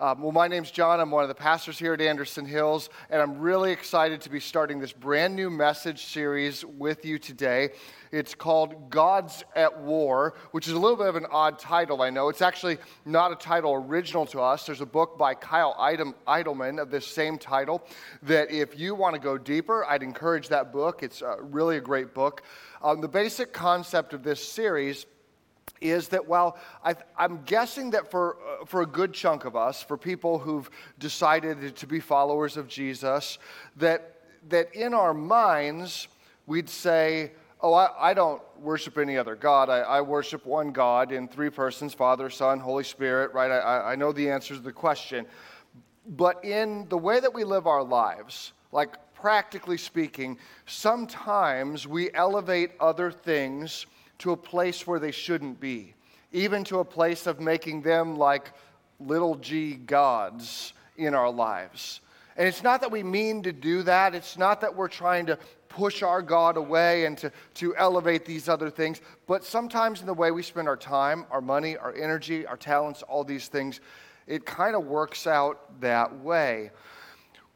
[0.00, 1.00] Um, well, my name's John.
[1.00, 4.38] I'm one of the pastors here at Anderson Hills, and I'm really excited to be
[4.38, 7.70] starting this brand new message series with you today.
[8.12, 12.10] It's called Gods at War, which is a little bit of an odd title, I
[12.10, 12.28] know.
[12.28, 14.66] It's actually not a title original to us.
[14.66, 17.84] There's a book by Kyle Idleman of this same title
[18.22, 21.02] that if you want to go deeper, I'd encourage that book.
[21.02, 22.44] It's uh, really a great book.
[22.82, 25.06] Um, the basic concept of this series
[25.80, 29.82] is that while I, am guessing that for, uh, for a good chunk of us,
[29.82, 30.68] for people who've
[30.98, 33.38] decided to be followers of Jesus,
[33.76, 36.08] that, that in our minds
[36.46, 39.68] we'd say, Oh, I, I don't worship any other God.
[39.68, 43.50] I, I, worship one God in three persons Father, Son, Holy Spirit, right?
[43.50, 45.26] I, I know the answer to the question.
[46.06, 52.70] But in the way that we live our lives, like practically speaking, sometimes we elevate
[52.78, 53.86] other things
[54.18, 55.94] to a place where they shouldn't be,
[56.32, 58.52] even to a place of making them like
[59.00, 62.00] little g gods in our lives.
[62.36, 64.14] And it's not that we mean to do that.
[64.14, 68.48] It's not that we're trying to push our God away and to, to elevate these
[68.48, 69.00] other things.
[69.26, 73.02] But sometimes in the way we spend our time, our money, our energy, our talents,
[73.02, 73.80] all these things,
[74.26, 76.70] it kind of works out that way.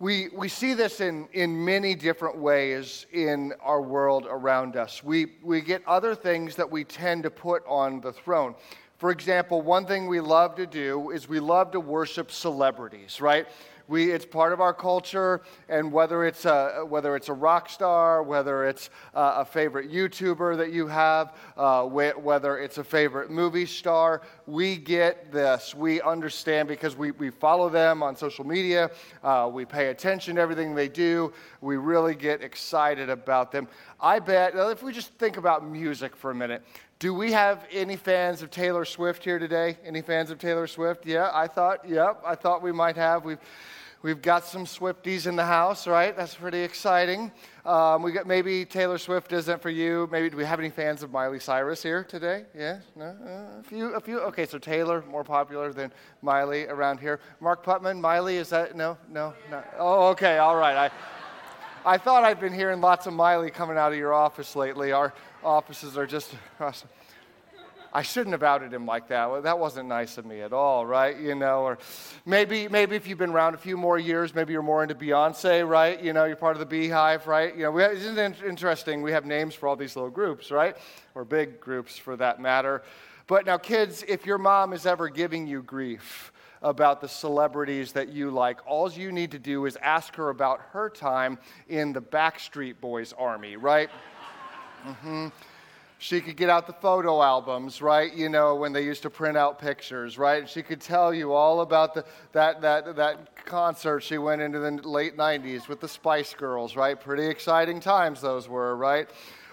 [0.03, 5.05] We, we see this in, in many different ways in our world around us.
[5.05, 8.57] We, we get other things that we tend to put on the throne.
[8.99, 13.47] For example, one thing we love to do is we love to worship celebrities, right?
[13.93, 18.23] We, it's part of our culture, and whether it's a, whether it's a rock star,
[18.23, 24.23] whether it's a, favorite YouTuber that you have, uh, whether it's a favorite movie star,
[24.47, 25.75] we get this.
[25.75, 28.91] We understand because we, we follow them on social media,
[29.23, 33.69] uh, we pay attention to everything they do, we really get excited about them.
[34.01, 36.63] I bet, if we just think about music for a minute,
[36.99, 39.77] do we have any fans of Taylor Swift here today?
[39.85, 41.05] Any fans of Taylor Swift?
[41.05, 43.25] Yeah, I thought, yep, I thought we might have.
[43.25, 43.41] We've
[44.03, 46.17] We've got some Swifties in the house, right?
[46.17, 47.31] That's pretty exciting.
[47.65, 50.09] Um, we got maybe Taylor Swift isn't for you.
[50.11, 52.45] Maybe do we have any fans of Miley Cyrus here today?
[52.53, 54.19] Yeah, no, uh, a few, a few.
[54.23, 57.21] Okay, so Taylor more popular than Miley around here.
[57.39, 58.75] Mark Putman, Miley is that?
[58.75, 59.63] No, no, no.
[59.79, 60.91] Oh, okay, all right.
[61.85, 64.91] I, I thought I'd been hearing lots of Miley coming out of your office lately.
[64.91, 66.89] Our offices are just awesome.
[67.93, 69.31] I shouldn't have outed him like that.
[69.31, 71.19] Well, that wasn't nice of me at all, right?
[71.19, 71.79] You know, or
[72.25, 75.69] maybe maybe if you've been around a few more years, maybe you're more into Beyonce,
[75.69, 76.03] right?
[76.03, 77.55] You know, you're part of the BeyHive, right?
[77.55, 79.03] You know, we isn't it interesting?
[79.03, 80.77] We have names for all these little groups, right?
[81.15, 82.83] Or big groups for that matter.
[83.27, 86.33] But now, kids, if your mom is ever giving you grief,
[86.63, 88.61] about the celebrities that you like.
[88.67, 91.39] All you need to do is ask her about her time
[91.69, 93.91] in the Backstreet Boys army, right?
[94.83, 95.29] Mm-hmm.
[96.03, 98.13] She could get out the photo albums, right?
[98.13, 100.49] You know, when they used to print out pictures, right?
[100.49, 104.73] She could tell you all about the, that, that, that concert she went into the
[104.83, 107.01] late 90s with the Spice Girls, right?
[107.01, 109.09] Pretty exciting times those were, right?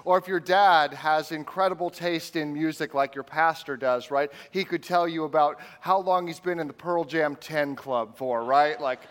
[0.06, 4.31] Or if your dad has incredible taste in music like your pastor does, right?
[4.50, 8.18] He could tell you about how long he's been in the Pearl Jam 10 Club
[8.18, 8.81] for, right?
[8.81, 9.02] Like,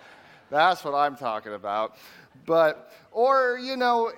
[0.51, 1.97] that's what I'm talking about.
[2.47, 4.13] But, or, you know,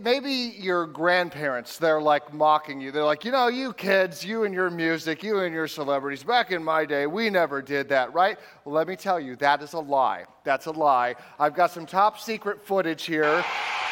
[0.00, 2.90] maybe your grandparents, they're like mocking you.
[2.90, 6.50] They're like, you know, you kids, you and your music, you and your celebrities, back
[6.50, 8.38] in my day, we never did that, right?
[8.64, 10.24] Well, let me tell you, that is a lie.
[10.42, 11.14] That's a lie.
[11.38, 13.44] I've got some top secret footage here.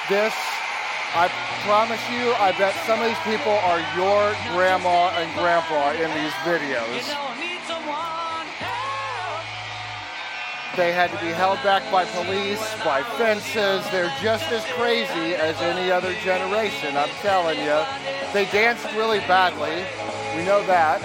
[0.09, 0.35] This,
[1.15, 1.29] I
[1.65, 6.33] promise you, I bet some of these people are your grandma and grandpa in these
[6.43, 7.34] videos.
[10.77, 13.89] They had to be held back by police, by fences.
[13.93, 17.79] They're just as crazy as any other generation, I'm telling you.
[18.33, 19.85] They danced really badly.
[20.37, 20.99] We know that.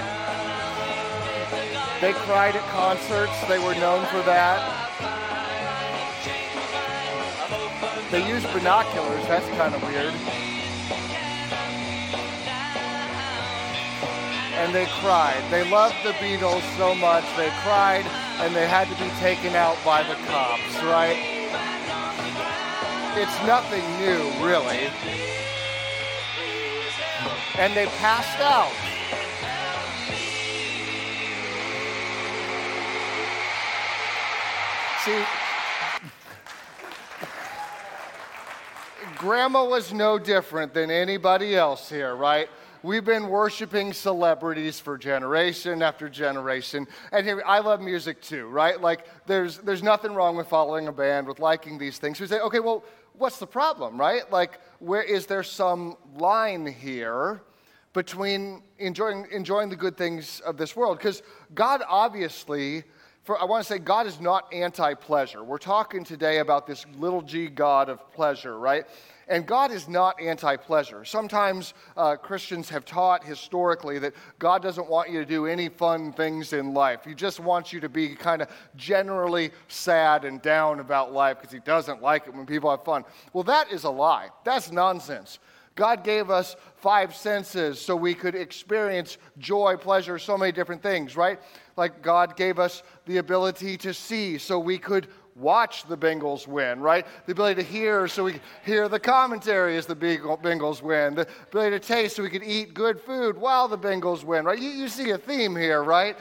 [2.02, 3.40] They cried at concerts.
[3.47, 4.57] They were known for that.
[8.09, 9.28] They used binoculars.
[9.28, 10.59] That's kind of weird.
[14.59, 15.42] And they cried.
[15.50, 17.24] They loved the Beatles so much.
[17.38, 18.06] They cried
[18.40, 21.18] and they had to be taken out by the cops, right?
[23.16, 24.89] It's nothing new, really.
[27.57, 28.72] And they passed out.
[35.06, 35.24] See,
[39.18, 42.50] Grandma was no different than anybody else here, right?
[42.81, 46.88] We've been worshiping celebrities for generation after generation.
[47.12, 48.80] And here, I love music too, right?
[48.80, 52.22] Like, there's, there's nothing wrong with following a band, with liking these things.
[52.22, 52.86] We say, okay, well,
[53.18, 54.31] what's the problem, right?
[54.31, 57.42] Like, where is there some line here
[57.92, 61.00] between enjoying, enjoying the good things of this world?
[61.00, 61.22] Because
[61.54, 62.86] God obviously
[63.24, 65.44] for, I want to say God is not anti pleasure.
[65.44, 68.86] We're talking today about this little g God of pleasure, right?
[69.30, 71.06] And God is not anti pleasure.
[71.06, 76.12] Sometimes uh, Christians have taught historically that God doesn't want you to do any fun
[76.12, 77.06] things in life.
[77.06, 81.54] He just wants you to be kind of generally sad and down about life because
[81.54, 83.06] He doesn't like it when people have fun.
[83.31, 84.30] Well, that is a lie.
[84.44, 85.38] That's nonsense.
[85.80, 91.16] God gave us five senses so we could experience joy, pleasure, so many different things,
[91.16, 91.40] right?
[91.78, 95.08] Like God gave us the ability to see so we could
[95.39, 97.06] watch the Bengals win, right?
[97.25, 101.15] The ability to hear so we hear the commentary as the Bengals win.
[101.15, 104.59] The ability to taste so we can eat good food while the Bengals win, right?
[104.59, 106.18] You, you see a theme here, right?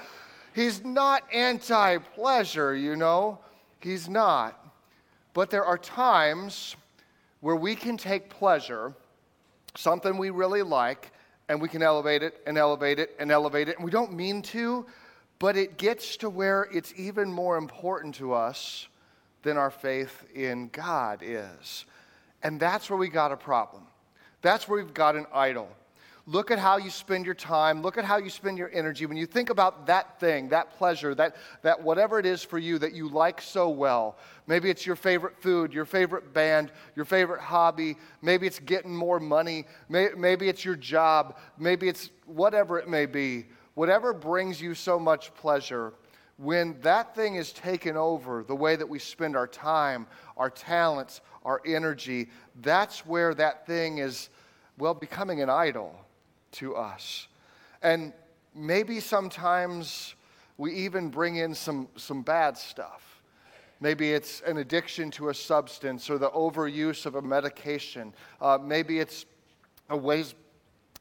[0.54, 3.38] He's not anti pleasure, you know.
[3.80, 4.64] He's not.
[5.34, 6.74] But there are times
[7.40, 8.92] where we can take pleasure,
[9.76, 11.12] something we really like,
[11.48, 13.76] and we can elevate it and elevate it and elevate it.
[13.76, 14.84] And we don't mean to,
[15.38, 18.88] but it gets to where it's even more important to us
[19.43, 21.85] than our faith in God is.
[22.43, 23.85] And that's where we got a problem.
[24.43, 25.69] That's where we've got an idol.
[26.29, 27.81] Look at how you spend your time.
[27.81, 29.06] Look at how you spend your energy.
[29.06, 32.79] When you think about that thing, that pleasure, that, that whatever it is for you
[32.81, 37.40] that you like so well, maybe it's your favorite food, your favorite band, your favorite
[37.40, 43.06] hobby, maybe it's getting more money, maybe it's your job, maybe it's whatever it may
[43.06, 43.46] be.
[43.73, 45.94] Whatever brings you so much pleasure,
[46.38, 50.06] when that thing is taken over, the way that we spend our time,
[50.37, 52.31] our talents, our energy,
[52.62, 54.31] that's where that thing is,
[54.79, 55.94] well, becoming an idol
[56.52, 57.26] to us.
[57.82, 58.12] And
[58.55, 60.14] maybe sometimes
[60.58, 63.20] we even bring in some, some bad stuff.
[63.81, 68.12] Maybe it's an addiction to a substance or the overuse of a medication.
[68.40, 69.26] Uh, maybe it's
[69.90, 70.35] a ways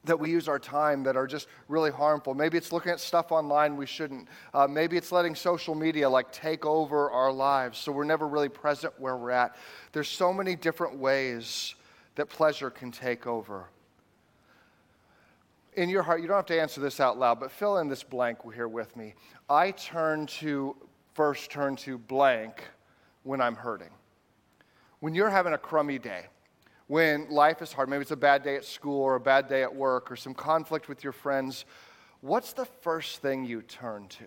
[0.06, 2.34] that we use our time that are just really harmful.
[2.34, 4.28] Maybe it's looking at stuff online we shouldn't.
[4.54, 8.50] Uh, maybe it's letting social media like take over our lives so we're never really
[8.50, 9.56] present where we're at.
[9.92, 11.76] There's so many different ways
[12.16, 13.68] that pleasure can take over.
[15.76, 18.02] In your heart, you don't have to answer this out loud, but fill in this
[18.02, 19.14] blank here with me.
[19.48, 20.76] I turn to,
[21.14, 22.64] first turn to blank
[23.24, 23.92] when I'm hurting.
[25.00, 26.26] When you're having a crummy day,
[26.88, 29.62] when life is hard, maybe it's a bad day at school or a bad day
[29.62, 31.66] at work or some conflict with your friends,
[32.22, 34.26] what's the first thing you turn to?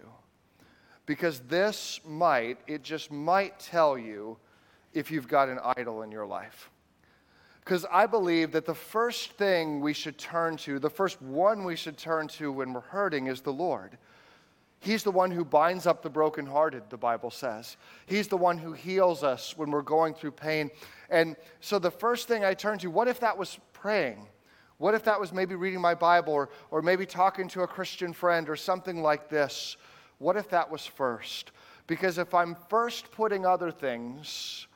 [1.06, 4.36] Because this might, it just might tell you
[4.92, 6.70] if you've got an idol in your life.
[7.64, 11.76] Because I believe that the first thing we should turn to, the first one we
[11.76, 13.96] should turn to when we're hurting is the Lord.
[14.80, 17.76] He's the one who binds up the brokenhearted, the Bible says.
[18.06, 20.70] He's the one who heals us when we're going through pain.
[21.10, 24.26] And so the first thing I turn to, what if that was praying?
[24.78, 28.14] What if that was maybe reading my Bible or, or maybe talking to a Christian
[28.14, 29.76] friend or something like this?
[30.16, 31.52] What if that was first?
[31.86, 34.66] Because if I'm first putting other things,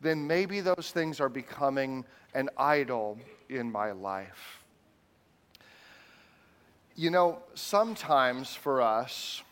[0.00, 3.18] then maybe those things are becoming an idol
[3.50, 4.64] in my life.
[6.96, 9.42] You know, sometimes for us,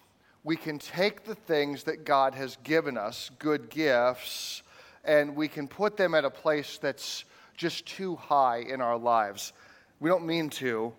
[0.44, 4.62] we can take the things that God has given us, good gifts,
[5.04, 7.24] and we can put them at a place that's
[7.56, 9.52] just too high in our lives.
[10.00, 10.92] We don't mean to,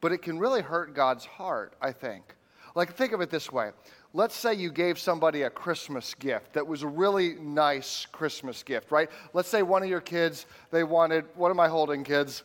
[0.00, 2.34] but it can really hurt God's heart, I think.
[2.74, 3.70] Like, think of it this way.
[4.12, 8.92] Let's say you gave somebody a Christmas gift that was a really nice Christmas gift,
[8.92, 9.10] right?
[9.32, 12.44] Let's say one of your kids, they wanted, what am I holding, kids?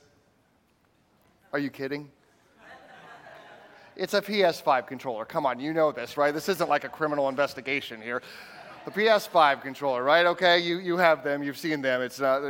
[1.51, 2.09] Are you kidding?
[3.99, 5.25] It's a PS5 controller.
[5.25, 6.33] Come on, you know this, right?
[6.33, 8.21] This isn't like a criminal investigation here.
[8.85, 10.25] The PS5 controller, right?
[10.25, 12.01] Okay, you, you have them, you've seen them.
[12.01, 12.41] It's not,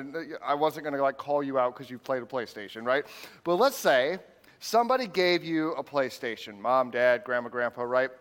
[0.45, 3.03] I wasn't to like call you out because you've played a PlayStation, right?
[3.43, 4.19] But let's say
[4.59, 8.11] somebody gave you a PlayStation, mom, dad, grandma, grandpa, right?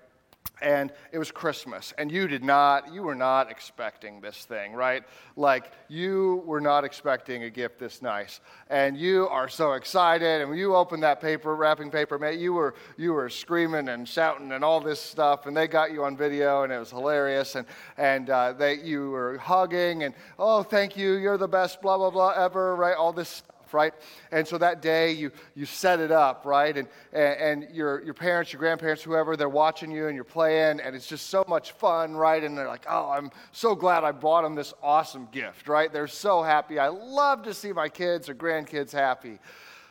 [0.60, 5.04] And it was Christmas, and you did not, you were not expecting this thing, right?
[5.36, 10.50] Like, you were not expecting a gift this nice, and you are so excited, and
[10.50, 14.52] when you opened that paper, wrapping paper, man, you were, you were screaming and shouting
[14.52, 17.66] and all this stuff, and they got you on video, and it was hilarious, and,
[17.96, 22.10] and uh, they, you were hugging, and, oh, thank you, you're the best, blah, blah,
[22.10, 22.96] blah, ever, right?
[22.96, 23.94] All this stuff right?
[24.30, 26.76] And so that day you, you set it up, right?
[26.76, 30.80] And, and, and your, your parents, your grandparents, whoever, they're watching you and you're playing,
[30.80, 32.42] and it's just so much fun, right?
[32.42, 35.92] And they're like, oh, I'm so glad I bought them this awesome gift, right?
[35.92, 36.78] They're so happy.
[36.78, 39.38] I love to see my kids or grandkids happy.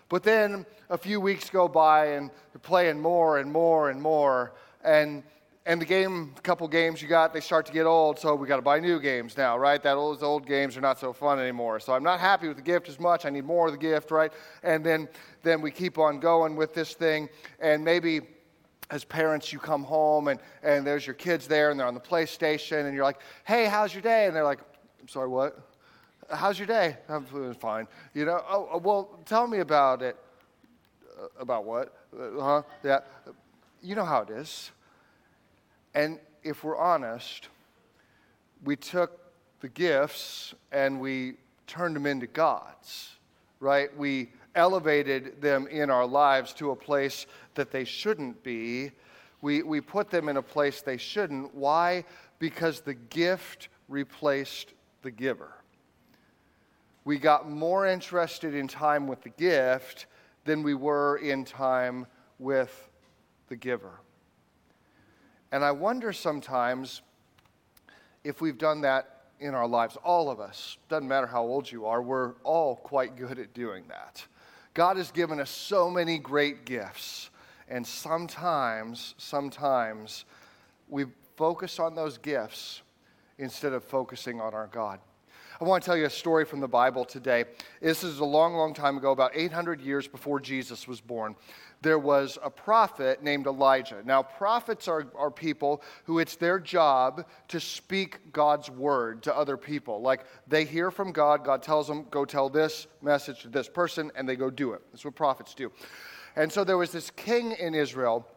[0.10, 4.54] But then a few weeks go by and you're playing more and more and more.
[4.84, 5.24] And
[5.68, 8.48] and the game, a couple games you got, they start to get old, so we
[8.48, 9.84] got to buy new games now, right?
[9.84, 11.82] That old, those old games are not so fun anymore.
[11.82, 13.26] So I'm not happy with the gift as much.
[13.26, 14.32] I need more of the gift, right?
[14.64, 15.10] And then,
[15.44, 17.28] then we keep on going with this thing,
[17.60, 18.22] and maybe
[18.90, 22.00] as parents, you come home and, and there's your kids there and they're on the
[22.00, 24.28] PlayStation and you're like, hey, how's your day?
[24.28, 24.60] And they're like,
[25.02, 25.60] I'm sorry, what?
[26.32, 26.96] How's your day?
[27.10, 27.90] I'm fine.
[28.14, 30.16] You know, oh, oh, well, tell me about it.
[31.22, 31.94] Uh, about what?
[32.18, 32.62] Uh, huh?
[32.82, 33.00] Yeah.
[33.82, 34.72] You know how it is.
[35.98, 37.50] And if we're honest,
[38.64, 39.20] we took
[39.62, 41.34] the gifts and we
[41.66, 43.16] turned them into gods,
[43.60, 43.90] right?
[43.98, 47.26] We elevated them in our lives to a place
[47.56, 48.92] that they shouldn't be.
[49.42, 51.56] We, we put them in a place they shouldn't.
[51.56, 52.06] Why?
[52.38, 55.52] Because the gift replaced the giver.
[57.06, 60.06] We got more interested in time with the gift
[60.46, 62.06] than we were in time
[62.38, 62.92] with
[63.48, 64.00] the giver.
[65.52, 67.02] And I wonder sometimes
[68.24, 69.98] if we've done that in our lives.
[70.04, 73.86] All of us, doesn't matter how old you are, we're all quite good at doing
[73.88, 74.26] that.
[74.74, 77.30] God has given us so many great gifts,
[77.70, 80.26] and sometimes, sometimes
[80.88, 82.82] we focus on those gifts
[83.38, 85.00] instead of focusing on our God.
[85.60, 87.46] I want to tell you a story from the Bible today.
[87.82, 91.36] This is a long, long time ago, about 800 years before Jesus was born
[91.82, 94.02] there was a prophet named Elijah.
[94.04, 99.58] Now, prophets are, are people who it's their job to speak God's word to other
[99.58, 100.02] people.
[100.02, 104.12] Like they hear from God, God tells them, go tell this message to this person,
[104.16, 104.82] and they go do it.
[104.92, 105.72] That's what prophets do.
[106.36, 108.28] And so there was this king in Israel.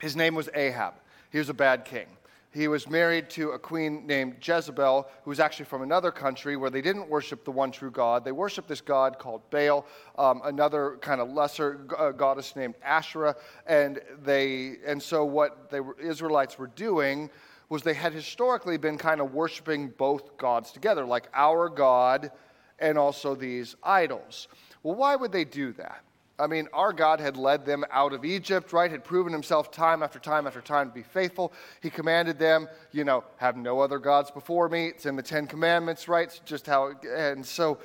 [0.00, 0.94] His name was Ahab.
[1.30, 2.06] He was a bad king.
[2.56, 6.70] He was married to a queen named Jezebel, who was actually from another country where
[6.70, 8.24] they didn't worship the one true God.
[8.24, 9.84] They worshiped this god called Baal,
[10.16, 13.36] um, another kind of lesser uh, goddess named Asherah.
[13.66, 17.28] And, they, and so, what the Israelites were doing
[17.68, 22.30] was they had historically been kind of worshiping both gods together, like our God
[22.78, 24.48] and also these idols.
[24.82, 26.05] Well, why would they do that?
[26.38, 28.90] I mean, our God had led them out of Egypt, right?
[28.90, 31.52] Had proven himself time after time after time to be faithful.
[31.80, 34.88] He commanded them, you know, have no other gods before me.
[34.88, 36.28] It's in the Ten Commandments, right?
[36.28, 37.78] It's just how, it, and so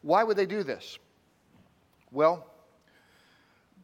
[0.00, 0.98] why would they do this?
[2.10, 2.46] Well,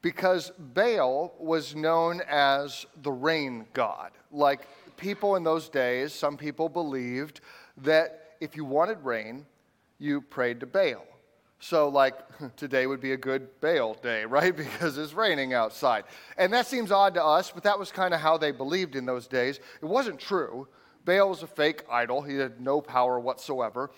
[0.01, 4.13] because Baal was known as the rain god.
[4.31, 4.67] Like
[4.97, 7.41] people in those days, some people believed
[7.79, 9.47] that if you wanted rain,
[9.99, 11.05] you prayed to Baal.
[11.65, 12.15] So, like,
[12.57, 14.55] today would be a good Baal day, right?
[14.55, 16.05] Because it's raining outside.
[16.37, 19.07] And that seems odd to us, but that was kind of how they believed in
[19.07, 19.61] those days.
[19.81, 20.69] It wasn't true.
[21.07, 23.91] Baal was a fake idol, he had no power whatsoever.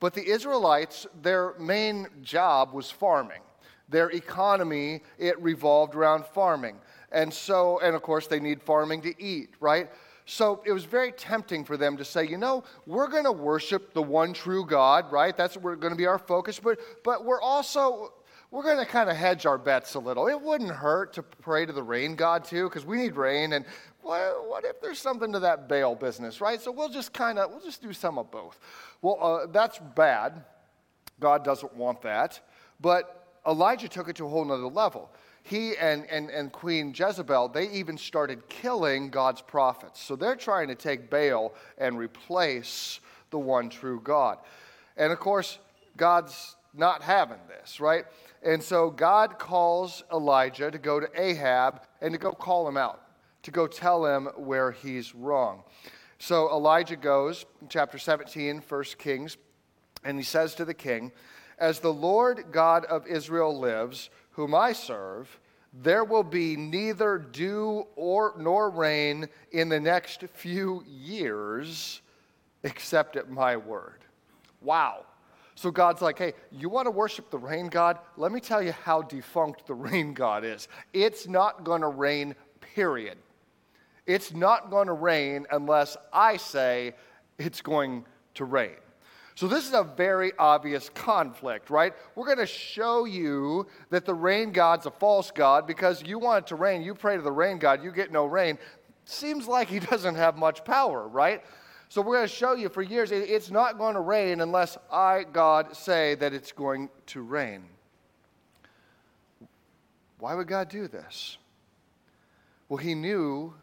[0.00, 3.42] But the Israelites, their main job was farming.
[3.88, 6.76] Their economy, it revolved around farming.
[7.12, 9.88] And so, and of course, they need farming to eat, right?
[10.24, 13.92] So it was very tempting for them to say, you know, we're going to worship
[13.92, 15.36] the one true God, right?
[15.36, 18.12] That's we're going to be our focus, but, but we're also,
[18.50, 20.28] we're going to kind of hedge our bets a little.
[20.28, 23.54] It wouldn't hurt to pray to the rain God too, because we need rain.
[23.54, 23.64] And
[24.00, 26.60] what, what, if there's something to that Baal business, right?
[26.60, 28.58] So we'll just kind of, we'll just do some of both.
[29.00, 30.44] Well, uh, that's bad.
[31.18, 32.40] God doesn't want that.
[32.80, 35.10] But Elijah took it to a whole nother level
[35.42, 40.00] he and, and, and Queen Jezebel, they even started killing God's prophets.
[40.00, 44.38] So they're trying to take Baal and replace the one true God.
[44.96, 45.58] And of course,
[45.96, 48.04] God's not having this, right?
[48.42, 53.02] And so God calls Elijah to go to Ahab and to go call him out,
[53.42, 55.64] to go tell him where he's wrong.
[56.18, 59.36] So Elijah goes, chapter 17, 1 Kings,
[60.04, 61.12] and he says to the king,
[61.62, 65.38] As the Lord God of Israel lives, whom I serve,
[65.72, 72.02] there will be neither dew or nor rain in the next few years
[72.64, 74.00] except at my word.
[74.60, 75.06] Wow.
[75.54, 78.00] So God's like, hey, you want to worship the rain God?
[78.16, 80.66] Let me tell you how defunct the rain God is.
[80.92, 82.34] It's not going to rain,
[82.74, 83.18] period.
[84.08, 86.94] It's not going to rain unless I say
[87.38, 88.04] it's going
[88.34, 88.81] to rain.
[89.34, 91.94] So, this is a very obvious conflict, right?
[92.14, 96.44] We're going to show you that the rain god's a false god because you want
[96.44, 96.82] it to rain.
[96.82, 98.58] You pray to the rain god, you get no rain.
[99.04, 101.42] Seems like he doesn't have much power, right?
[101.88, 105.24] So, we're going to show you for years it's not going to rain unless I,
[105.30, 107.64] God, say that it's going to rain.
[110.18, 111.38] Why would God do this?
[112.68, 113.54] Well, he knew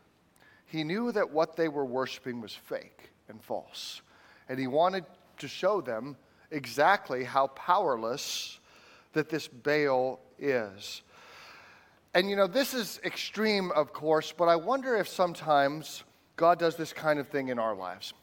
[0.69, 4.01] he knew that what they were worshiping was fake and false.
[4.47, 5.03] And he wanted
[5.39, 6.15] to show them
[6.51, 8.59] exactly how powerless
[9.13, 11.01] that this Baal is.
[12.13, 16.03] And you know, this is extreme, of course, but I wonder if sometimes
[16.35, 18.13] God does this kind of thing in our lives.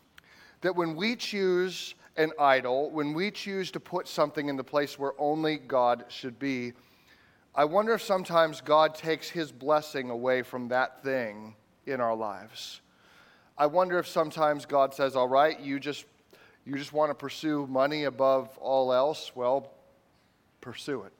[0.63, 4.99] That when we choose an idol, when we choose to put something in the place
[4.99, 6.73] where only God should be,
[7.55, 11.55] I wonder if sometimes God takes his blessing away from that thing
[11.87, 12.81] in our lives.
[13.57, 16.05] I wonder if sometimes God says, "All right, you just
[16.67, 19.33] you just want to pursue money above all else.
[19.35, 19.71] Well,
[20.61, 21.13] pursue it."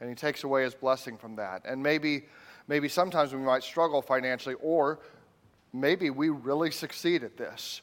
[0.00, 1.62] And he takes away his blessing from that.
[1.64, 2.24] And maybe
[2.68, 5.00] maybe sometimes we might struggle financially or
[5.72, 7.82] maybe we really succeed at this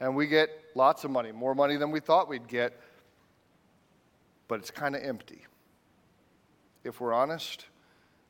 [0.00, 2.78] and we get lots of money, more money than we thought we'd get,
[4.46, 5.44] but it's kind of empty
[6.84, 7.66] if we're honest.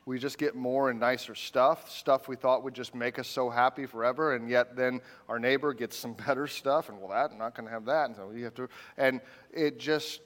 [0.09, 3.51] We just get more and nicer stuff, stuff we thought would just make us so
[3.51, 7.37] happy forever, and yet then our neighbor gets some better stuff, and well, that I'm
[7.37, 9.21] not going to have that, and so you have to, and
[9.53, 10.23] it just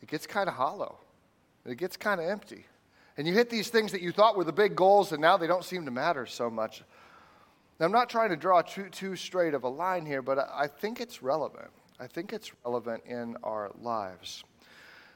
[0.00, 0.98] it gets kind of hollow,
[1.64, 2.64] it gets kind of empty,
[3.16, 5.48] and you hit these things that you thought were the big goals, and now they
[5.48, 6.84] don't seem to matter so much.
[7.80, 10.68] Now, I'm not trying to draw too, too straight of a line here, but I
[10.68, 11.72] think it's relevant.
[11.98, 14.44] I think it's relevant in our lives.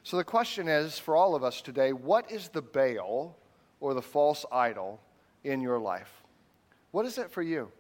[0.03, 3.37] So the question is for all of us today what is the Baal
[3.81, 5.01] or the false idol
[5.45, 6.23] in your life?
[6.91, 7.71] What is it for you?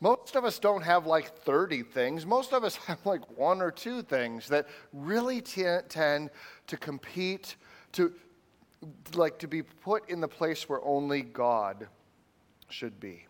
[0.00, 2.24] Most of us don't have like 30 things.
[2.24, 6.30] Most of us have like one or two things that really t- tend
[6.66, 7.56] to compete,
[7.92, 8.12] to
[9.14, 11.88] like to be put in the place where only God
[12.68, 13.26] should be.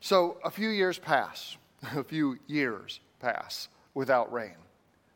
[0.00, 1.56] So a few years pass,
[1.94, 4.56] a few years pass without rain.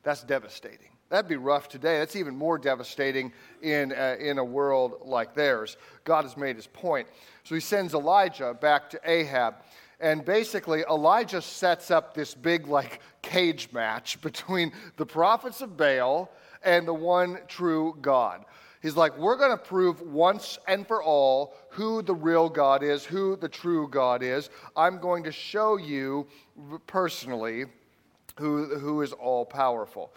[0.03, 0.94] That's devastating.
[1.15, 2.01] That'd be rough today.
[2.01, 5.77] That's even more devastating in, uh, in a world like theirs.
[6.03, 7.07] God has made his point.
[7.45, 9.55] So he sends Elijah back to Ahab.
[10.01, 16.33] And basically, Elijah sets up this big, like, cage match between the prophets of Baal
[16.65, 18.45] and the one true God.
[18.83, 23.05] He's like, we're going to prove once and for all who the real God is,
[23.05, 24.51] who the true God is.
[24.75, 26.27] I'm going to show you
[26.89, 27.67] personally
[28.39, 30.13] who, who is all powerful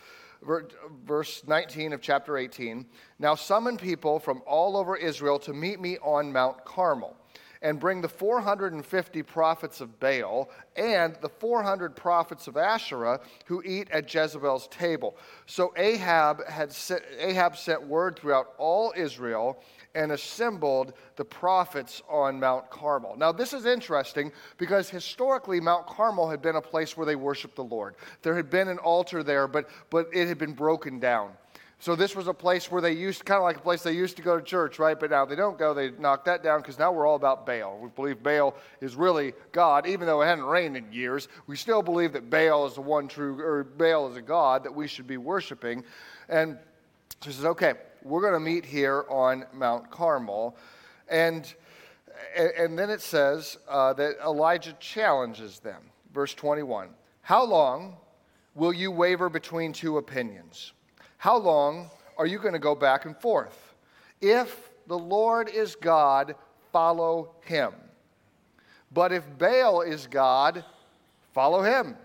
[1.05, 2.85] verse 19 of chapter 18
[3.19, 7.15] Now summon people from all over Israel to meet me on Mount Carmel,
[7.61, 13.89] and bring the 450 prophets of Baal and the 400 prophets of Asherah who eat
[13.91, 15.17] at Jezebel's table.
[15.45, 19.63] So Ahab, had sent, Ahab sent word throughout all Israel
[19.97, 23.15] and assembled the prophets on Mount Carmel.
[23.17, 27.55] Now, this is interesting because historically, Mount Carmel had been a place where they worshiped
[27.55, 27.95] the Lord.
[28.21, 31.31] There had been an altar there, but, but it had been broken down.
[31.79, 34.17] So, this was a place where they used, kind of like a place they used
[34.17, 34.99] to go to church, right?
[34.99, 35.73] But now they don't go.
[35.73, 37.79] They knock that down because now we're all about Baal.
[37.79, 41.27] We believe Baal is really God, even though it hadn't rained in years.
[41.47, 44.73] We still believe that Baal is the one true, or Baal is a God that
[44.73, 45.83] we should be worshiping.
[46.29, 46.59] And
[47.21, 50.55] so he says, okay, we're going to meet here on Mount Carmel.
[51.09, 51.53] And,
[52.35, 55.81] and then it says uh, that Elijah challenges them.
[56.13, 56.89] Verse 21
[57.21, 57.97] How long
[58.55, 60.73] will you waver between two opinions?
[61.17, 63.75] How long are you going to go back and forth?
[64.21, 66.35] If the Lord is God,
[66.71, 67.73] follow him.
[68.91, 70.63] But if Baal is God,
[71.33, 71.95] follow him.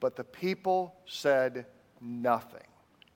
[0.00, 1.66] But the people said
[2.00, 2.66] nothing.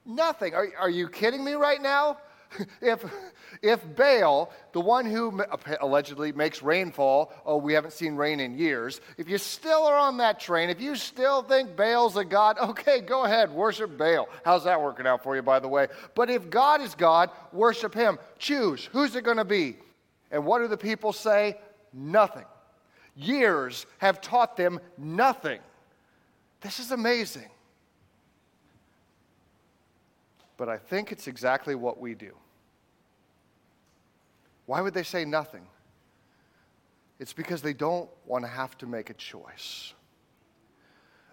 [0.09, 0.55] Nothing.
[0.55, 2.17] Are, are you kidding me right now?
[2.81, 3.05] if,
[3.61, 5.43] if Baal, the one who
[5.81, 10.17] allegedly makes rainfall, oh, we haven't seen rain in years, if you still are on
[10.17, 14.27] that train, if you still think Baal's a god, okay, go ahead, worship Baal.
[14.43, 15.87] How's that working out for you, by the way?
[16.15, 18.17] But if God is God, worship him.
[18.39, 18.89] Choose.
[18.91, 19.77] Who's it going to be?
[20.31, 21.55] And what do the people say?
[21.93, 22.45] Nothing.
[23.15, 25.59] Years have taught them nothing.
[26.61, 27.49] This is amazing.
[30.59, 32.33] But I think it's exactly what we do.
[34.65, 35.65] Why would they say nothing?
[37.17, 39.93] It's because they don't want to have to make a choice.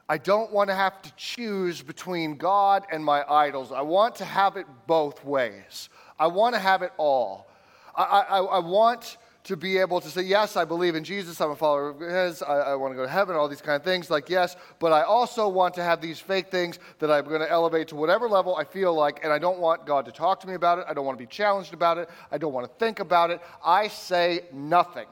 [0.08, 3.72] I don't want to have to choose between God and my idols.
[3.72, 5.88] I want to have it both ways.
[6.20, 7.48] I want to have it all.
[7.96, 11.52] I, I, I want to be able to say, yes, I believe in Jesus, I'm
[11.52, 13.84] a follower of His, I, I want to go to heaven, all these kind of
[13.84, 17.40] things, like, yes, but I also want to have these fake things that I'm going
[17.40, 20.40] to elevate to whatever level I feel like, and I don't want God to talk
[20.40, 20.86] to me about it.
[20.88, 22.10] I don't want to be challenged about it.
[22.32, 23.40] I don't want to think about it.
[23.64, 25.06] I say nothing.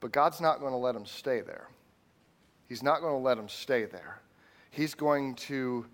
[0.00, 1.68] But God's not going to let him stay there.
[2.68, 4.20] He's not going to let him stay there.
[4.72, 5.86] He's going to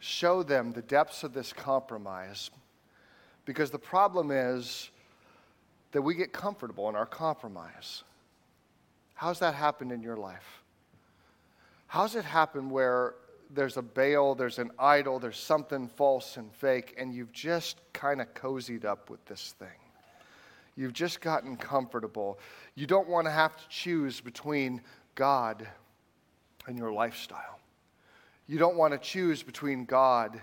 [0.00, 2.50] show them the depths of this compromise
[3.46, 4.90] because the problem is
[5.92, 8.04] that we get comfortable in our compromise.
[9.14, 10.62] How's that happened in your life?
[11.86, 13.14] How's it happened where
[13.48, 18.20] there's a Baal, there's an idol, there's something false and fake, and you've just kind
[18.20, 19.68] of cozied up with this thing?
[20.76, 22.38] You've just gotten comfortable.
[22.74, 24.82] You don't want to have to choose between
[25.14, 25.66] God
[26.66, 27.60] and your lifestyle.
[28.46, 30.40] You don't want to choose between God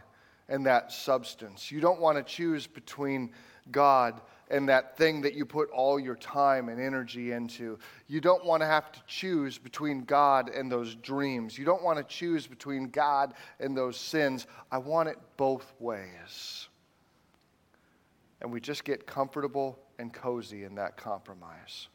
[0.54, 1.72] and that substance.
[1.72, 3.32] You don't want to choose between
[3.72, 7.80] God and that thing that you put all your time and energy into.
[8.08, 11.58] You don't want to have to choose between God and those dreams.
[11.58, 14.46] You don't want to choose between God and those sins.
[14.72, 16.68] I want it both ways.
[18.40, 21.88] And we just get comfortable and cozy in that compromise.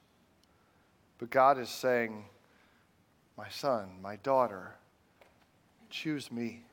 [1.18, 2.24] But God is saying,
[3.36, 4.74] My son, my daughter,
[5.90, 6.64] choose me.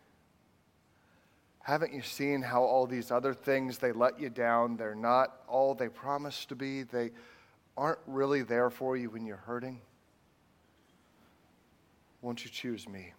[1.66, 4.78] Haven't you seen how all these other things, they let you down?
[4.78, 6.84] They're not all they promised to be.
[6.84, 7.10] They
[7.76, 9.82] aren't really there for you when you're hurting.
[12.22, 13.14] Won't you choose me?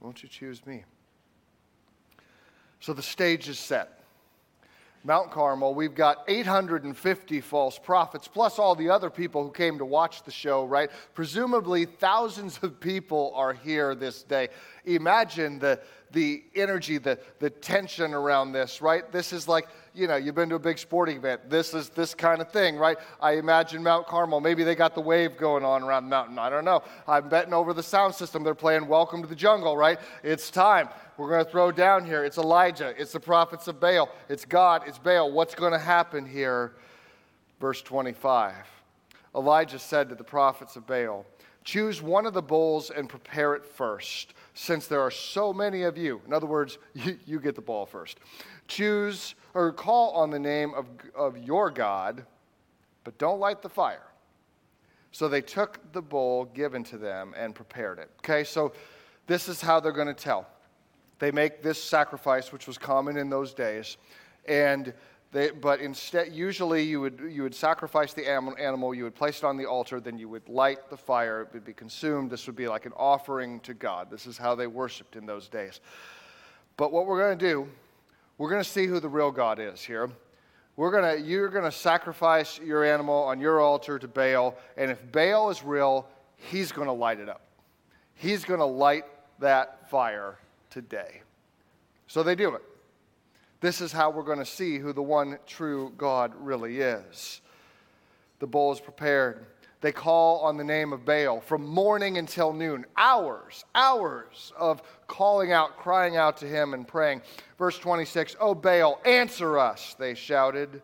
[0.00, 0.82] Won't you choose me?
[2.80, 4.00] So the stage is set.
[5.06, 9.84] Mount Carmel, we've got 850 false prophets, plus all the other people who came to
[9.84, 10.90] watch the show, right?
[11.12, 14.48] Presumably, thousands of people are here this day.
[14.86, 15.78] Imagine the,
[16.12, 19.12] the energy, the, the tension around this, right?
[19.12, 21.48] This is like, you know, you've been to a big sporting event.
[21.48, 22.98] This is this kind of thing, right?
[23.22, 24.40] I imagine Mount Carmel.
[24.40, 26.36] Maybe they got the wave going on around the mountain.
[26.36, 26.82] I don't know.
[27.06, 28.42] I'm betting over the sound system.
[28.42, 30.00] They're playing Welcome to the Jungle, right?
[30.24, 30.88] It's time.
[31.16, 32.24] We're going to throw down here.
[32.24, 32.92] It's Elijah.
[32.98, 34.10] It's the prophets of Baal.
[34.28, 34.82] It's God.
[34.86, 35.30] It's Baal.
[35.30, 36.74] What's going to happen here?
[37.60, 38.54] Verse 25.
[39.36, 41.24] Elijah said to the prophets of Baal,
[41.62, 45.96] Choose one of the bowls and prepare it first, since there are so many of
[45.96, 46.20] you.
[46.26, 48.18] In other words, you, you get the ball first.
[48.68, 52.24] Choose or call on the name of, of your God,
[53.04, 54.06] but don't light the fire.
[55.12, 58.10] So they took the bowl given to them and prepared it.
[58.18, 58.72] Okay, so
[59.26, 60.48] this is how they're going to tell.
[61.20, 63.96] They make this sacrifice, which was common in those days,
[64.46, 64.92] and
[65.34, 69.44] they, but instead, usually you would, you would sacrifice the animal, you would place it
[69.44, 72.30] on the altar, then you would light the fire, it would be consumed.
[72.30, 74.10] This would be like an offering to God.
[74.12, 75.80] This is how they worshiped in those days.
[76.76, 77.68] But what we're going to do,
[78.38, 80.10] we're going to see who the real God is here.
[80.76, 85.12] We're gonna, you're going to sacrifice your animal on your altar to Baal, and if
[85.12, 87.42] Baal is real, he's going to light it up.
[88.14, 89.04] He's going to light
[89.38, 90.38] that fire
[90.70, 91.22] today.
[92.06, 92.62] So they do it.
[93.60, 97.40] This is how we're going to see who the one true God really is.
[98.40, 99.46] The bowl is prepared.
[99.84, 102.86] They call on the name of Baal from morning until noon.
[102.96, 107.20] Hours, hours of calling out, crying out to him and praying.
[107.58, 110.80] Verse 26 Oh, Baal, answer us, they shouted.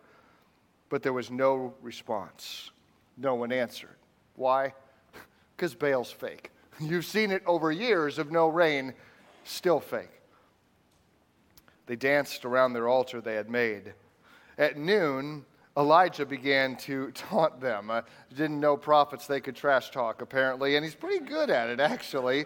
[0.91, 2.73] But there was no response.
[3.17, 3.97] No one answered.
[4.37, 4.75] Why?
[5.57, 6.51] Because Baal's fake.
[6.79, 8.93] You've seen it over years of no rain
[9.45, 10.21] still fake.
[11.87, 13.95] They danced around their altar they had made.
[14.59, 15.47] At noon,
[15.81, 17.91] Elijah began to taunt them.
[17.91, 18.03] Uh,
[18.37, 22.45] didn't know prophets they could trash talk, apparently, and he's pretty good at it, actually.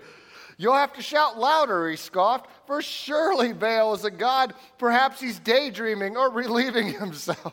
[0.57, 4.55] You'll have to shout louder, he scoffed, for surely Baal is a god.
[4.79, 7.53] Perhaps he's daydreaming or relieving himself.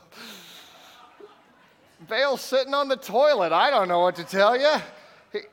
[2.08, 3.52] Baal's sitting on the toilet.
[3.52, 4.76] I don't know what to tell you.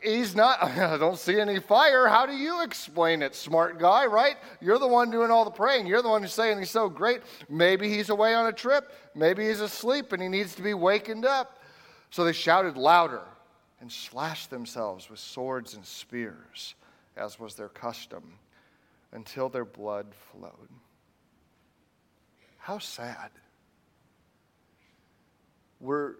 [0.02, 2.08] He's not, I don't see any fire.
[2.08, 4.36] How do you explain it, smart guy, right?
[4.60, 5.86] You're the one doing all the praying.
[5.86, 7.22] You're the one who's saying he's so great.
[7.48, 8.92] Maybe he's away on a trip.
[9.14, 11.58] Maybe he's asleep and he needs to be wakened up.
[12.10, 13.22] So they shouted louder
[13.80, 16.74] and slashed themselves with swords and spears,
[17.16, 18.34] as was their custom,
[19.12, 20.68] until their blood flowed.
[22.56, 23.30] How sad.
[25.80, 26.14] We're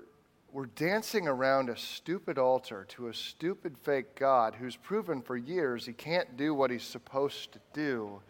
[0.58, 5.86] we're dancing around a stupid altar to a stupid fake God who's proven for years
[5.86, 8.20] he can't do what he's supposed to do.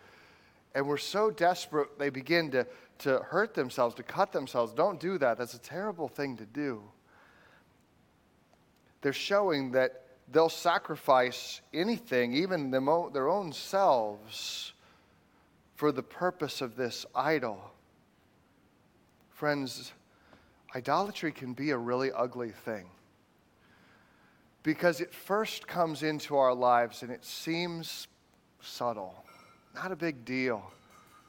[0.75, 2.67] And we're so desperate, they begin to,
[2.99, 4.75] to hurt themselves, to cut themselves.
[4.75, 5.39] Don't do that.
[5.39, 6.83] That's a terrible thing to do.
[9.01, 14.75] They're showing that they'll sacrifice anything, even their own selves,
[15.77, 17.73] for the purpose of this idol.
[19.31, 19.95] Friends,
[20.75, 22.87] idolatry can be a really ugly thing
[24.63, 28.09] because it first comes into our lives and it seems
[28.61, 29.15] subtle,
[29.75, 30.71] not a big deal.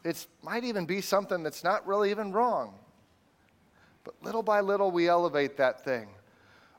[0.03, 2.73] It might even be something that's not really even wrong.
[4.03, 6.09] But little by little, we elevate that thing.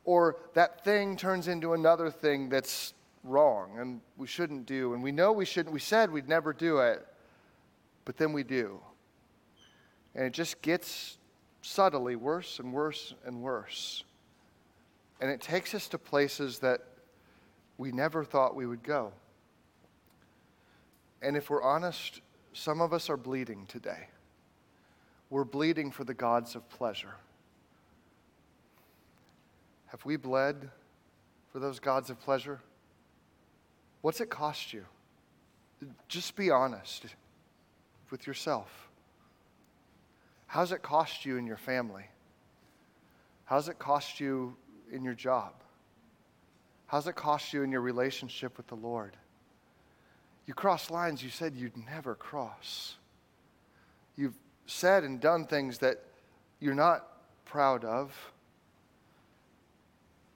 [0.05, 4.95] Or that thing turns into another thing that's wrong and we shouldn't do.
[4.95, 5.73] And we know we shouldn't.
[5.73, 7.07] We said we'd never do it,
[8.05, 8.81] but then we do.
[10.15, 11.19] And it just gets
[11.63, 14.05] subtly worse and worse and worse.
[15.21, 16.81] And it takes us to places that
[17.79, 19.13] we never thought we would go.
[21.23, 22.21] And if we're honest,
[22.53, 24.09] some of us are bleeding today.
[25.29, 27.15] We're bleeding for the gods of pleasure.
[29.89, 30.71] Have we bled
[31.53, 32.61] for those gods of pleasure?
[34.01, 34.85] What's it cost you?
[36.09, 37.07] just be honest
[38.11, 38.90] with yourself.
[40.51, 42.07] How's it cost you in your family?
[43.45, 44.57] How's it cost you
[44.91, 45.53] in your job?
[46.89, 49.17] How's it cost you in your relationship with the Lord?
[50.47, 52.97] You cross lines you said you'd never cross.
[54.17, 54.35] You've
[54.67, 56.03] said and done things that
[56.59, 57.07] you're not
[57.45, 58.13] proud of.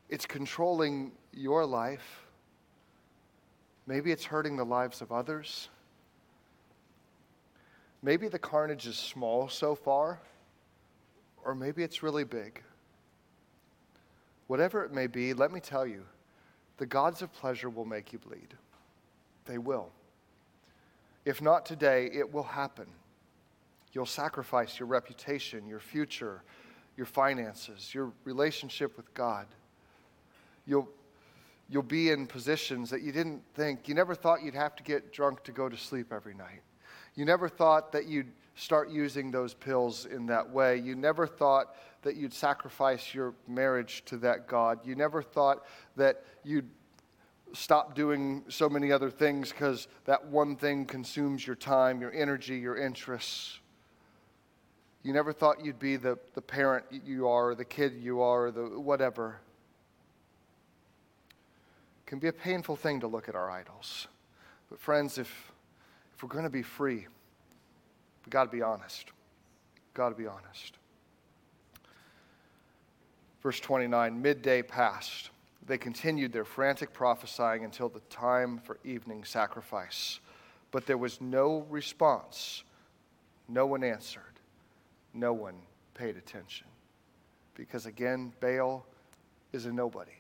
[0.08, 2.24] It's controlling your life.
[3.88, 5.70] Maybe it's hurting the lives of others.
[8.04, 10.20] Maybe the carnage is small so far,
[11.42, 12.62] or maybe it's really big.
[14.46, 16.02] Whatever it may be, let me tell you,
[16.76, 18.52] the gods of pleasure will make you bleed.
[19.46, 19.88] They will.
[21.24, 22.88] If not today, it will happen.
[23.94, 26.42] You'll sacrifice your reputation, your future,
[26.98, 29.46] your finances, your relationship with God.
[30.66, 30.90] You'll,
[31.70, 35.10] you'll be in positions that you didn't think, you never thought you'd have to get
[35.10, 36.60] drunk to go to sleep every night.
[37.14, 40.78] You never thought that you'd start using those pills in that way.
[40.78, 44.80] You never thought that you'd sacrifice your marriage to that God.
[44.84, 45.64] You never thought
[45.96, 46.68] that you'd
[47.52, 52.56] stop doing so many other things because that one thing consumes your time, your energy,
[52.58, 53.58] your interests.
[55.02, 58.46] You never thought you'd be the, the parent you are, or the kid you are,
[58.46, 59.40] or the whatever.
[62.00, 64.08] It can be a painful thing to look at our idols.
[64.70, 65.52] But, friends, if,
[66.14, 67.06] if we're going to be free,
[68.24, 69.10] we've got to be honest.
[69.94, 70.78] Got to be honest.
[73.42, 75.30] Verse 29 Midday passed.
[75.66, 80.20] They continued their frantic prophesying until the time for evening sacrifice.
[80.70, 82.64] But there was no response.
[83.48, 84.22] No one answered.
[85.14, 85.54] No one
[85.94, 86.66] paid attention.
[87.54, 88.84] Because again, Baal
[89.52, 90.12] is a nobody.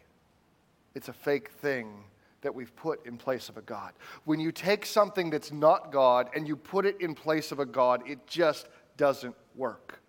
[0.94, 2.04] It's a fake thing
[2.44, 3.92] that we've put in place of a God.
[4.24, 7.66] When you take something that's not God and you put it in place of a
[7.66, 10.00] God, it just doesn't work.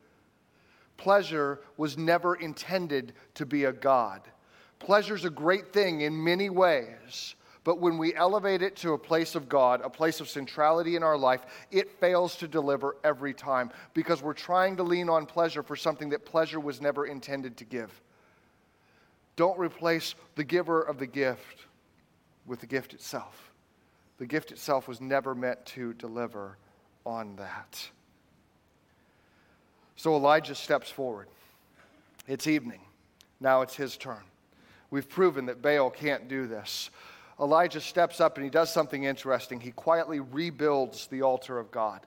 [0.97, 4.21] Pleasure was never intended to be a God.
[4.79, 8.97] Pleasure is a great thing in many ways, but when we elevate it to a
[8.97, 13.33] place of God, a place of centrality in our life, it fails to deliver every
[13.33, 17.57] time because we're trying to lean on pleasure for something that pleasure was never intended
[17.57, 18.01] to give.
[19.37, 21.65] Don't replace the giver of the gift
[22.45, 23.51] with the gift itself.
[24.17, 26.57] The gift itself was never meant to deliver
[27.05, 27.89] on that.
[29.95, 31.27] So Elijah steps forward.
[32.27, 32.81] It's evening.
[33.39, 34.23] Now it's his turn.
[34.89, 36.89] We've proven that Baal can't do this.
[37.39, 39.59] Elijah steps up and he does something interesting.
[39.59, 42.01] He quietly rebuilds the altar of God.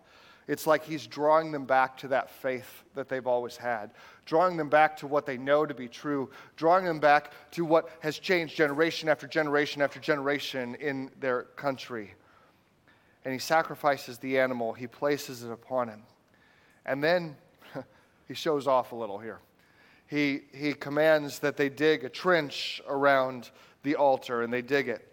[0.49, 3.91] It's like he's drawing them back to that faith that they've always had,
[4.25, 7.91] drawing them back to what they know to be true, drawing them back to what
[8.01, 12.15] has changed generation after generation after generation in their country.
[13.27, 16.03] And he sacrifices the animal, he places it upon him.
[16.87, 17.37] And then
[18.27, 19.41] he shows off a little here.
[20.07, 23.51] He, he commands that they dig a trench around
[23.83, 25.13] the altar and they dig it.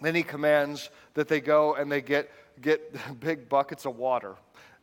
[0.00, 2.30] Then he commands that they go and they get,
[2.62, 4.36] get big buckets of water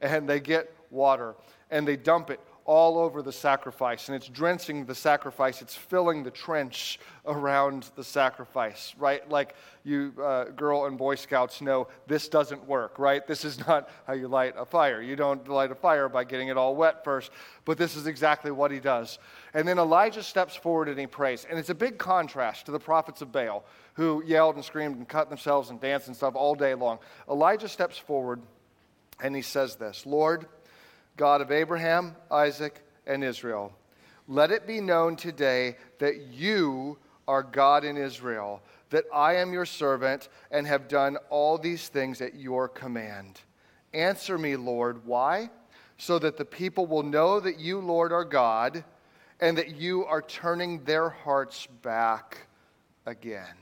[0.06, 1.36] and they get water
[1.72, 6.24] and they dump it all over the sacrifice and it's drenching the sacrifice it's filling
[6.24, 9.30] the trench around the sacrifice right?
[9.30, 13.26] Like you uh, girl and boy scouts know this doesn't work right?
[13.28, 15.00] This is not how you light a fire.
[15.00, 17.30] You don't light a fire by getting it all wet first
[17.66, 19.20] but this is exactly what he does.
[19.54, 22.80] And then elijah steps forward and he prays and it's a big contrast to the
[22.80, 23.64] prophets of baal
[23.94, 26.98] who yelled and screamed and cut themselves and danced and stuff all day long.
[27.30, 28.42] Elijah steps forward
[29.22, 30.48] and he says this Lord,
[31.18, 33.74] God of Abraham, Isaac, and Israel,
[34.28, 36.98] let it be known today that you
[37.28, 42.22] are God in Israel, that I am your servant and have done all these things
[42.22, 43.42] at your command.
[43.94, 45.06] Answer me, Lord.
[45.06, 45.50] Why?
[45.98, 48.84] So that the people will know that you, Lord, are God
[49.40, 52.48] and that you are turning their hearts back
[53.06, 53.56] again.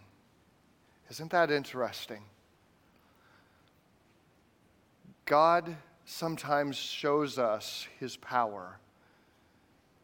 [1.10, 2.24] Isn't that interesting?
[5.25, 8.77] God sometimes shows us his power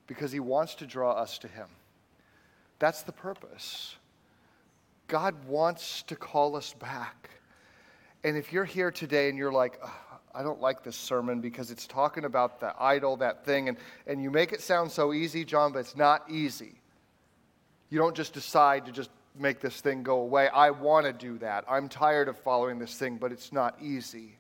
[0.07, 1.67] because he wants to draw us to him.
[2.79, 3.95] That's the purpose.
[5.07, 7.29] God wants to call us back.
[8.23, 9.79] And if you're here today and you're like,
[10.33, 13.77] I don't like this sermon because it's talking about the idol, that thing, and,
[14.07, 16.75] and you make it sound so easy, John, but it's not easy.
[17.89, 20.47] You don't just decide to just make this thing go away.
[20.49, 21.65] I want to do that.
[21.67, 24.38] I'm tired of following this thing, but it's not easy.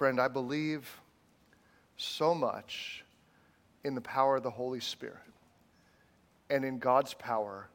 [0.00, 0.98] Friend, I believe
[1.98, 3.04] so much
[3.84, 5.18] in the power of the Holy Spirit
[6.48, 7.68] and in God's power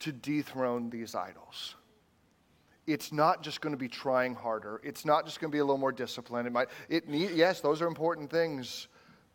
[0.00, 1.76] to dethrone these idols.
[2.86, 4.82] it's not just going to be trying harder.
[4.84, 6.46] It's not just going to be a little more disciplined.
[6.46, 8.88] It might, it need, yes, those are important things,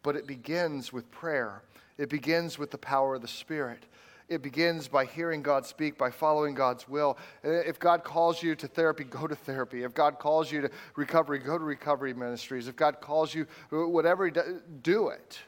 [0.03, 1.63] but it begins with prayer.
[1.97, 3.86] It begins with the power of the Spirit.
[4.27, 7.17] It begins by hearing God speak, by following God's will.
[7.43, 9.83] Uh, if God calls you to therapy, go to therapy.
[9.83, 12.67] If God calls you to recovery, go to recovery ministries.
[12.67, 15.39] If God calls you, uh, whatever, do it.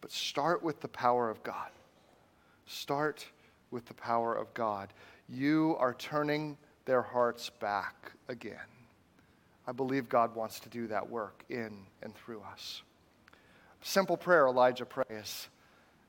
[0.00, 1.70] But start with the power of God.
[2.66, 3.24] Start
[3.70, 4.92] with the power of God.
[5.28, 8.58] You are turning their hearts back again.
[9.68, 12.82] I believe God wants to do that work in and through us.
[13.82, 15.48] Simple prayer Elijah prays,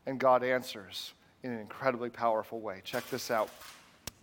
[0.07, 1.13] and God answers
[1.43, 2.81] in an incredibly powerful way.
[2.83, 3.49] Check this out.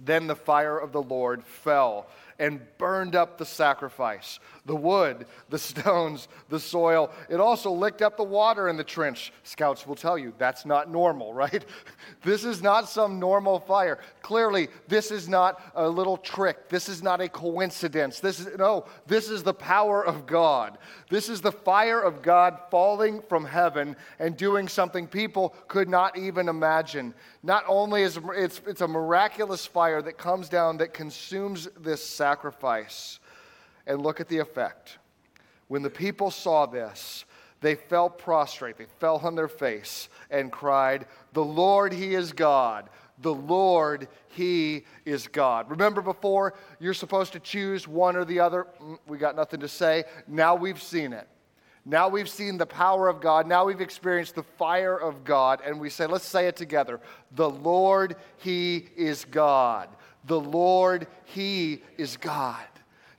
[0.01, 2.07] Then the fire of the Lord fell
[2.39, 7.11] and burned up the sacrifice, the wood, the stones, the soil.
[7.29, 9.33] It also licked up the water in the trench.
[9.43, 11.65] Scouts will tell you that's not normal, right?
[12.23, 13.99] This is not some normal fire.
[14.23, 16.69] Clearly, this is not a little trick.
[16.69, 18.21] This is not a coincidence.
[18.21, 20.79] This is no, this is the power of God.
[21.11, 26.17] This is the fire of God falling from heaven and doing something people could not
[26.19, 27.15] even imagine.
[27.43, 33.21] Not only is it's, it's a miraculous fire that comes down that consumes this sacrifice.
[33.87, 34.97] And look at the effect.
[35.69, 37.27] When the people saw this,
[37.61, 42.89] they fell prostrate, they fell on their face and cried, The Lord, He is God.
[43.21, 45.71] The Lord, He is God.
[45.71, 48.67] Remember before, you're supposed to choose one or the other?
[48.83, 50.05] Mm, we got nothing to say.
[50.27, 51.29] Now we've seen it.
[51.87, 53.47] Now we've seen the power of God.
[53.47, 55.61] Now we've experienced the fire of God.
[55.65, 57.01] And we say, let's say it together.
[57.33, 59.89] The Lord, He is God.
[60.27, 62.65] The Lord, He is God.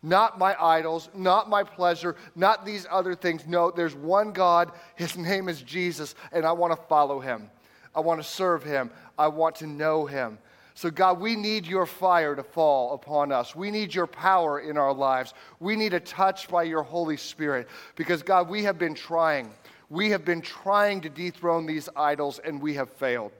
[0.02, 3.48] Not my idols, not my pleasure, not these other things.
[3.48, 4.72] No, there's one God.
[4.96, 7.50] His name is Jesus, and I want to follow Him.
[7.94, 8.92] I want to serve Him.
[9.18, 10.38] I want to know Him.
[10.76, 13.56] So, God, we need your fire to fall upon us.
[13.56, 15.34] We need your power in our lives.
[15.62, 19.50] We need a touch by your Holy Spirit because, God, we have been trying.
[19.90, 23.32] We have been trying to dethrone these idols and we have failed.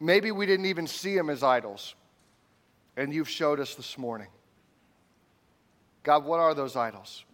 [0.00, 1.94] Maybe we didn't even see them as idols,
[2.96, 4.28] and you've showed us this morning.
[6.02, 7.24] God, what are those idols?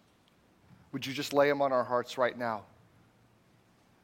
[0.91, 2.63] Would you just lay them on our hearts right now?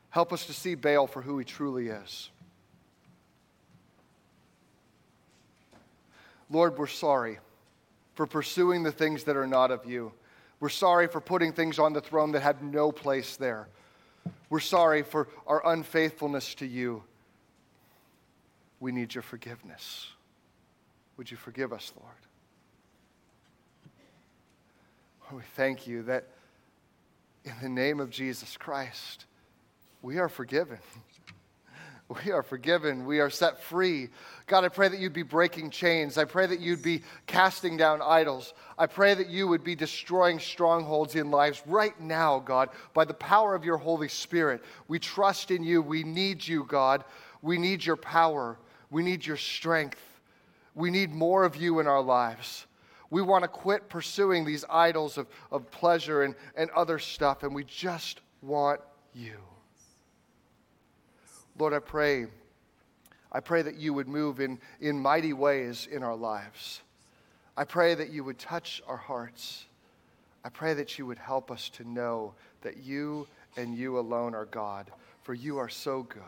[0.10, 2.32] Help us to see Baal for who he truly is.
[6.50, 7.40] Lord, we're sorry
[8.16, 10.12] for pursuing the things that are not of you.
[10.60, 13.68] We're sorry for putting things on the throne that had no place there.
[14.50, 17.04] We're sorry for our unfaithfulness to you
[18.80, 20.08] we need your forgiveness.
[21.18, 22.16] Would you forgive us, Lord?
[25.34, 26.28] We thank you that
[27.44, 29.26] in the name of Jesus Christ,
[30.02, 30.80] we are forgiven.
[32.10, 33.06] We are forgiven.
[33.06, 34.10] We are set free.
[34.48, 36.18] God, I pray that you'd be breaking chains.
[36.18, 38.56] I pray that you'd be casting down idols.
[38.80, 43.14] I pray that you would be destroying strongholds in lives right now, God, by the
[43.14, 44.64] power of your Holy Spirit.
[44.88, 45.84] We trust in you.
[45.84, 47.04] We need you, God.
[47.44, 48.58] We need your power.
[48.90, 50.02] We need your strength.
[50.74, 52.66] We need more of you in our lives.
[53.12, 57.54] We want to quit pursuing these idols of, of pleasure and, and other stuff, and
[57.54, 58.82] we just want
[59.14, 59.38] you.
[61.60, 62.28] Lord, I pray,
[63.34, 66.82] I pray that you would move in, in mighty ways in our lives.
[67.58, 69.66] I pray that you would touch our hearts.
[70.46, 74.46] I pray that you would help us to know that you and you alone are
[74.46, 74.90] God,
[75.24, 76.22] for you are so good.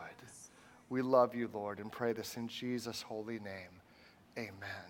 [0.90, 3.80] We love you, Lord, and pray this in Jesus' holy name.
[4.36, 4.84] Amen.